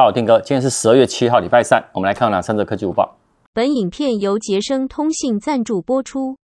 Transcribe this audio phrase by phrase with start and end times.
[0.00, 3.18] 大家好，Tim 哥，今天是十二月七号，礼拜三，我们来看哪三则科技午报。
[3.52, 6.38] 本影片由杰生通信赞助播出。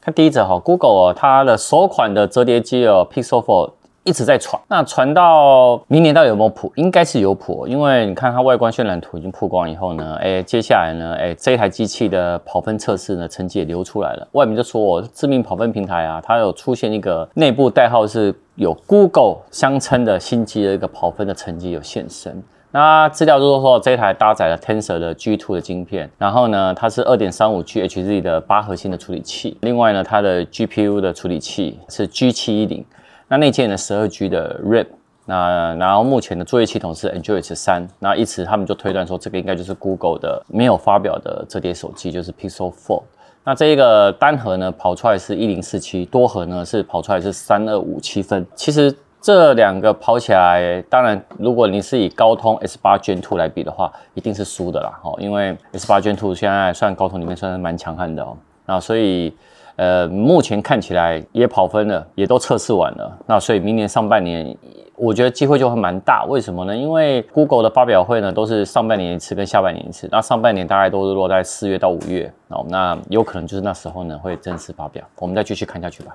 [0.00, 3.72] 看第一则哈，Google 哦，它的首款的折叠机哦，Pixel 4。
[4.04, 6.72] 一直在传，那传到明年到底有没有谱？
[6.76, 14.28] 应该是有谱，因为你看它外观渲染图已经曝光以后呢，哎，接下来呢，哎，这一台机器的跑分测试呢，成绩也流出来了。
[14.32, 22.40] 外面就说哦，知名跑分平台啊，它有出现一个内部代号是有 Google 相称的新机的一个跑分的成绩有现身。
[22.72, 32.84] 那资料就是说，这一台搭载了 Tensor 的 G2 的晶片，然后呢，它是二点三五 GHz 的八核心的处理器，另外呢，它的 GPU 的处理器是 G710。
[33.28, 34.86] 那内建的十二 G 的 RAM，
[35.24, 43.02] 那然后目前的作业系统是 Android 3，那因此他们就推断说，这个应该就是 Google 的没有发表的折叠手机，就是 Pixel 4。
[43.44, 48.46] 那这一个单核呢跑出来是一零四七，多核呢是跑出来是三二五七分。
[48.54, 59.32] 其实这两个跑起来，当然如果你是以高通 S 八 Gen 2来比的话，一定是输的啦，哦，因为 S 八 Gen 2现在算高通里面算是蛮强悍的哦，那所以。
[59.76, 63.18] 呃，目前看起来也跑分了，也都测试完了。
[63.26, 64.54] 那所以明年上半年，
[64.96, 66.26] 我觉得机会就会蛮大。
[66.28, 66.76] 为什么呢？
[66.76, 70.06] 因为 Google 的发表会呢，都是上半年一次跟下半年一次。
[70.12, 75.02] 那上半年大概都是落在四月到五月哦，那有可能就是那时候呢会正式发表。
[75.18, 76.14] 我们再继续看下去吧。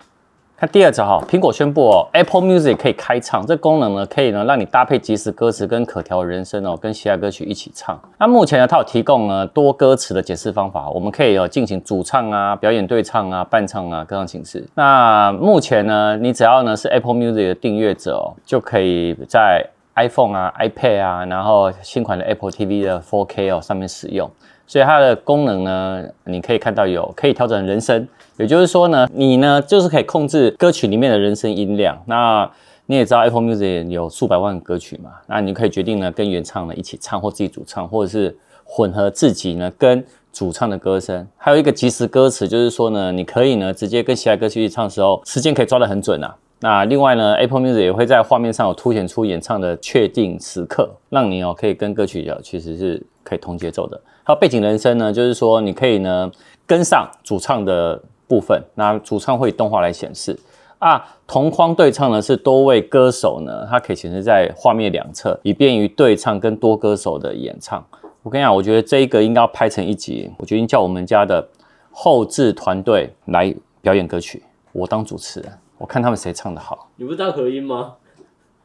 [0.59, 7.95] 看第二则哈，苹果宣布哦，Apple Music 可以开唱，这功能呢可以呢让你搭配即时歌词跟可调人声哦，跟其他歌曲一起唱。
[8.17, 14.67] 那目前呢，它有提供呢多歌词的解释方法，我们可以哦进行主唱啊、表演对唱啊、伴唱啊各种形式。
[14.73, 19.63] 那目前呢，你只要呢是 Apple Music 的订阅者哦，就可以在
[19.95, 24.27] iPhone 啊、iPad 啊，然后新款的 Apple TV 的 4K 哦上面使用。
[24.67, 31.97] 所以它的功能呢，你可以看到有可以调整人声，也就是说呢，你呢就是可以控制歌曲里面的人声音量。
[32.05, 32.49] 那
[32.85, 41.27] 你也知道 Apple Music 有数百万歌曲嘛，那你可以决定呢跟原唱呢一起唱，或自己主唱，或者是混合自己呢跟主唱的歌声。
[41.37, 46.35] 还有一个即时歌词，就是说呢，你可以呢直接跟其他歌曲去唱的时候，时间可以抓得很准啊。
[46.59, 53.99] 那另外呢，Apple Music 也会在画面上有凸显出演唱的确定时刻，让你哦可以跟歌曲的其实是可以同节奏的。
[54.23, 56.31] 还有背景人声呢，就是说你可以呢
[56.65, 60.37] 跟上主唱的部分，那主唱会以动画来显示
[60.79, 61.05] 啊。
[61.27, 67.85] 同框对唱呢是多位歌手呢，它可以显示在画面两侧，以便于对唱跟多歌手的演唱。
[68.23, 71.47] 我跟你讲，我觉得这一个应该要拍成一集，我决定叫我们家的
[71.91, 74.41] 后置团队来表演歌曲，
[74.73, 76.87] 我当主持人，我看他们谁唱的好。
[76.95, 77.93] 你不知道合音吗？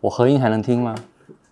[0.01, 0.95] 我合音还能听吗？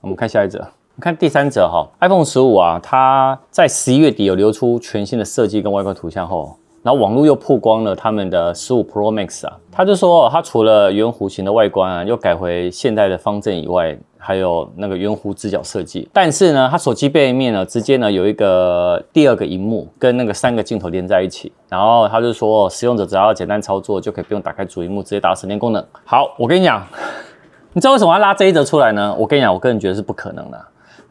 [0.00, 0.66] 我们看下一则。
[0.98, 16.09] 看第三者哈，iPhone 十五啊，它在十一月底有流出全新的设计跟外观图像后，然后网络又曝光了他们的十五 Pro Max 啊，他就说他除了圆弧形的外观啊，又改回现代的方正以外，还有那个圆弧直角设计。
[16.13, 25.85] 但是呢，他手机背面呢，直接呢有一个第二个荧幕跟那个三个镜头连在一起，然后他就说使用者只要简单操作就可以不用打开主荧幕，直接达到省电功能。
[26.07, 26.83] 好，我跟你讲，
[27.75, 29.15] 你知道为什么要拉这一则出来呢？
[29.19, 30.59] 我跟你讲，我个人觉得是不可能的。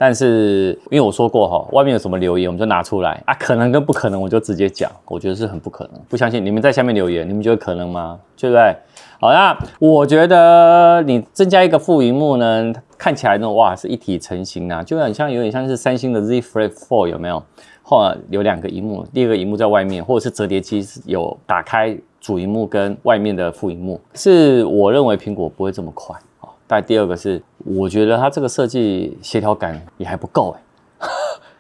[0.02, 6.02] 但是，因为我说过哈，外面有什么留言，我们就拿出来啊，可能跟不可能，我就直接讲，我觉得是很不可能。
[6.08, 8.18] 不相信，你们在下面留言，你们觉得可能吗？
[8.38, 8.74] 对不对？
[9.20, 17.44] 好，那我觉得你增加一个副荧幕呢，看起来呢，哇，是一体成型啊，就很像，有点像是三星的 Z Flip 4有没有？
[17.84, 26.16] 或有两个荧幕，第二个荧幕在外面，或者是折叠机是有打开主荧幕跟外面的副荧幕，是我认为苹果不会这么快。
[26.68, 30.56] 但第二个是，我觉得它这个设计协调感也还不够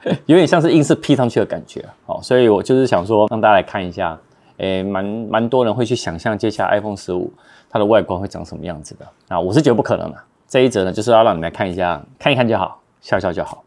[0.03, 4.17] 哎， 有点像是硬是 P 上去的感觉好，所以我就是想说，让大家来看一下，
[4.57, 7.31] 诶，蛮蛮多人会去想象接下来 iPhone 十五
[7.69, 10.17] 它的外观会长什么样子的啊，我是觉得不可能的。
[10.47, 13.63] 这一则呢，就是要让你们来看一下，看一看就好，笑笑就好。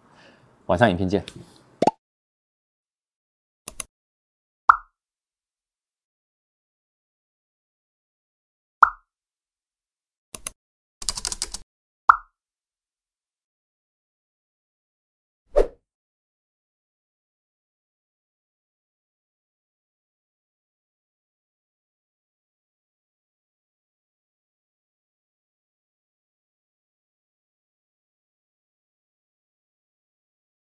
[0.67, 1.23] 晚上影片见。